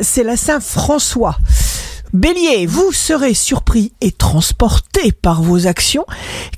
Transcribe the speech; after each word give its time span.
c'est 0.00 0.22
la 0.22 0.36
Saint-François. 0.36 1.36
Bélier, 2.12 2.66
vous 2.66 2.90
serez 2.90 3.34
surpris 3.34 3.92
et 4.00 4.10
transporté 4.10 5.12
par 5.12 5.42
vos 5.42 5.68
actions 5.68 6.04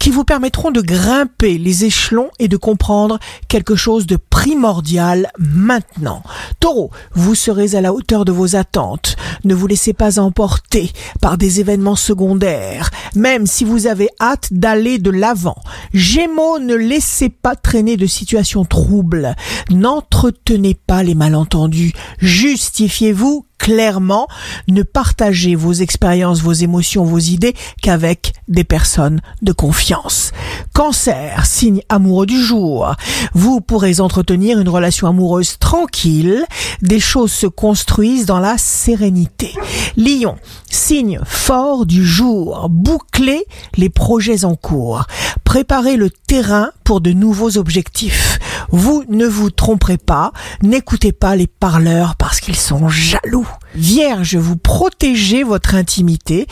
qui 0.01 0.09
vous 0.09 0.25
permettront 0.25 0.71
de 0.71 0.81
grimper 0.81 1.59
les 1.59 1.85
échelons 1.85 2.31
et 2.39 2.49
de 2.49 2.57
comprendre 2.57 3.19
quelque 3.49 3.75
chose 3.75 4.07
de 4.07 4.17
primordial 4.17 5.31
maintenant. 5.39 6.23
Taureau, 6.59 6.91
vous 7.13 7.35
serez 7.35 7.75
à 7.75 7.83
la 7.83 7.93
hauteur 7.93 8.25
de 8.25 8.33
vos 8.33 8.57
attentes. 8.57 9.17
Ne 9.45 9.55
vous 9.55 9.67
laissez 9.67 9.93
pas 9.93 10.19
emporter 10.19 10.91
par 11.21 11.37
des 11.37 11.61
événements 11.61 11.97
secondaires, 11.97 12.91
même 13.15 13.47
si 13.47 13.65
vous 13.65 13.87
avez 13.87 14.09
hâte 14.21 14.49
d'aller 14.53 14.99
de 14.99 15.11
l'avant. 15.11 15.57
Gémeaux, 15.93 16.61
ne 16.61 16.75
laissez 16.75 17.29
pas 17.29 17.57
traîner 17.57 17.99
de 17.99 18.07
situations 18.07 18.65
troubles. 18.65 19.35
N'entretenez 19.71 20.75
pas 20.75 21.03
les 21.03 21.15
malentendus. 21.15 21.93
Justifiez-vous 22.21 23.45
clairement, 23.63 24.27
ne 24.67 24.83
partagez 24.83 25.55
vos 25.55 25.73
expériences, 25.73 26.43
vos 26.43 26.53
émotions, 26.53 27.05
vos 27.05 27.21
idées 27.21 27.55
qu'avec 27.81 28.33
des 28.49 28.65
personnes 28.65 29.21
de 29.41 29.53
confiance. 29.53 30.33
Cancer, 30.75 31.47
signe 31.47 31.81
amoureux 31.89 32.27
du 32.27 32.43
jour. 32.43 32.97
Vous 33.35 33.61
pourrez 33.61 34.01
entretenir 34.01 34.59
une 34.59 34.69
relation 34.69 35.07
amoureuse 35.07 35.59
tranquille. 35.61 36.45
Des 36.83 36.99
choses 36.99 37.31
se 37.31 37.47
construisent 37.47 38.27
dans 38.27 38.41
la 38.41 38.59
sérénité. 38.59 39.55
Lion, 39.97 40.35
signe 40.69 41.21
fort 41.25 41.87
du 41.87 42.05
jour. 42.05 42.67
Bouclez 42.69 43.45
les 43.77 43.91
projets 43.91 44.45
en 44.45 44.57
cours. 44.57 45.05
Préparez 45.45 45.97
le 45.97 46.11
terrain 46.11 46.71
pour 46.83 47.01
de 47.01 47.13
nouveaux 47.13 47.59
objectifs. 47.59 48.41
Vous 48.71 49.05
ne 49.09 49.27
vous 49.27 49.51
tromperez 49.51 49.99
pas, 49.99 50.33
n'écoutez 50.63 51.13
pas 51.13 51.37
les 51.37 51.47
parleurs 51.47 52.17
parce 52.17 52.41
qu'ils 52.41 52.57
sont 52.57 52.89
jaloux. 52.89 53.49
Vierge, 53.75 54.37
vous 54.37 54.57
protégez 54.57 55.43
votre 55.45 55.75
intimité 55.75 56.47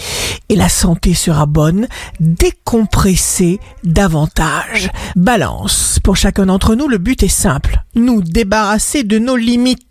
et 0.48 0.56
la 0.56 0.68
santé 0.68 1.14
sera 1.14 1.46
bonne. 1.46 1.86
Décompressez 2.18 3.60
davantage. 3.84 4.90
Balance, 5.16 5.98
pour 6.02 6.16
chacun 6.16 6.46
d'entre 6.46 6.74
nous, 6.74 6.88
le 6.88 6.98
but 6.98 7.22
est 7.22 7.28
simple. 7.28 7.82
Nous 7.94 8.22
débarrasser 8.22 9.02
de 9.02 9.18
nos 9.18 9.36
limites. 9.36 9.89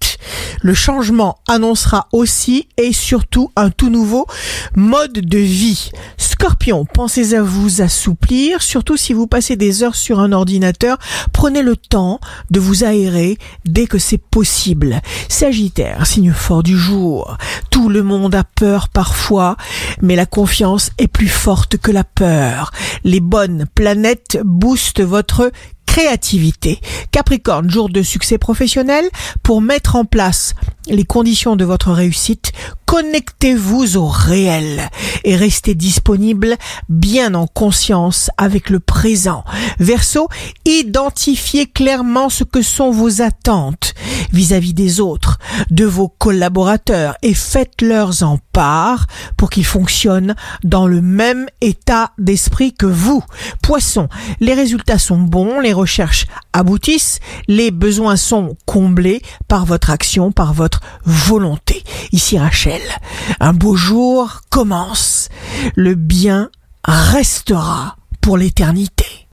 Le 0.61 0.73
changement 0.73 1.39
annoncera 1.47 2.07
aussi 2.11 2.67
et 2.77 2.93
surtout 2.93 3.51
un 3.55 3.69
tout 3.69 3.89
nouveau 3.89 4.25
mode 4.75 5.13
de 5.13 5.37
vie. 5.37 5.91
Scorpion, 6.17 6.85
pensez 6.85 7.33
à 7.33 7.41
vous 7.41 7.81
assouplir, 7.81 8.61
surtout 8.61 8.95
si 8.95 9.13
vous 9.13 9.27
passez 9.27 9.55
des 9.55 9.83
heures 9.83 9.95
sur 9.95 10.19
un 10.19 10.31
ordinateur, 10.31 10.97
prenez 11.33 11.61
le 11.61 11.75
temps 11.75 12.19
de 12.49 12.59
vous 12.59 12.83
aérer 12.83 13.37
dès 13.65 13.87
que 13.87 13.97
c'est 13.97 14.17
possible. 14.17 15.01
Sagittaire, 15.27 16.07
signe 16.07 16.31
fort 16.31 16.63
du 16.63 16.77
jour. 16.77 17.37
Tout 17.69 17.89
le 17.89 18.03
monde 18.03 18.35
a 18.35 18.43
peur 18.43 18.89
parfois, 18.89 19.57
mais 20.01 20.15
la 20.15 20.25
confiance 20.25 20.91
est 20.97 21.07
plus 21.07 21.27
forte 21.27 21.77
que 21.77 21.91
la 21.91 22.03
peur. 22.03 22.71
Les 23.03 23.19
bonnes 23.19 23.65
planètes 23.75 24.39
boostent 24.43 25.01
votre 25.01 25.51
créativité. 25.89 26.79
Capricorne, 27.11 27.67
jour 27.71 27.89
de 27.89 28.03
succès 28.03 28.37
professionnel, 28.37 29.05
pour 29.41 29.59
mettre 29.59 29.95
en 29.95 30.05
place 30.05 30.53
les 30.89 31.05
conditions 31.05 31.55
de 31.55 31.65
votre 31.65 31.91
réussite, 31.91 32.51
connectez-vous 32.85 33.97
au 33.97 34.07
réel 34.07 34.89
et 35.23 35.35
restez 35.35 35.75
disponible 35.75 36.55
bien 36.89 37.35
en 37.35 37.45
conscience 37.45 38.31
avec 38.37 38.69
le 38.69 38.79
présent. 38.79 39.43
Verseau, 39.79 40.27
identifiez 40.65 41.67
clairement 41.67 42.29
ce 42.29 42.43
que 42.43 42.61
sont 42.61 42.91
vos 42.91 43.21
attentes 43.21 43.93
vis-à-vis 44.31 44.73
des 44.73 44.99
autres, 44.99 45.37
de 45.69 45.85
vos 45.85 46.07
collaborateurs 46.07 47.15
et 47.21 47.33
faites-leur 47.33 48.23
en 48.23 48.39
part 48.53 49.05
pour 49.37 49.49
qu'ils 49.49 49.65
fonctionnent 49.65 50.35
dans 50.63 50.87
le 50.87 51.01
même 51.01 51.47
état 51.61 52.11
d'esprit 52.17 52.73
que 52.73 52.85
vous. 52.85 53.23
Poisson, 53.61 54.09
les 54.39 54.53
résultats 54.53 54.99
sont 54.99 55.19
bons, 55.19 55.59
les 55.59 55.73
recherches 55.73 56.25
aboutissent, 56.53 57.19
les 57.47 57.71
besoins 57.71 58.17
sont 58.17 58.55
comblés 58.65 59.21
par 59.47 59.65
votre 59.65 59.89
action, 59.91 60.31
par 60.31 60.53
volonté. 61.05 61.83
Ici 62.11 62.37
Rachel, 62.37 62.81
un 63.39 63.53
beau 63.53 63.75
jour 63.75 64.41
commence. 64.49 65.29
Le 65.75 65.95
bien 65.95 66.49
restera 66.83 67.97
pour 68.21 68.37
l'éternité. 68.37 69.27